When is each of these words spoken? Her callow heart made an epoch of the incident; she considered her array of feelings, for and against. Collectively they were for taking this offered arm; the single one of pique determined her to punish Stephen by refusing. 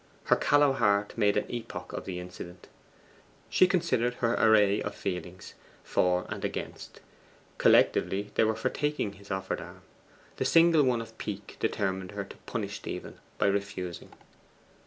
Her 0.23 0.35
callow 0.35 0.73
heart 0.73 1.15
made 1.15 1.37
an 1.37 1.45
epoch 1.47 1.93
of 1.93 2.05
the 2.05 2.19
incident; 2.19 2.67
she 3.51 3.67
considered 3.67 4.15
her 4.15 4.33
array 4.39 4.81
of 4.81 4.95
feelings, 4.95 5.53
for 5.83 6.25
and 6.29 6.43
against. 6.43 7.01
Collectively 7.59 8.31
they 8.33 8.43
were 8.43 8.55
for 8.55 8.69
taking 8.69 9.11
this 9.11 9.29
offered 9.29 9.61
arm; 9.61 9.83
the 10.37 10.43
single 10.45 10.81
one 10.81 11.01
of 11.03 11.15
pique 11.19 11.55
determined 11.59 12.13
her 12.13 12.23
to 12.23 12.37
punish 12.47 12.77
Stephen 12.77 13.19
by 13.37 13.45
refusing. 13.45 14.09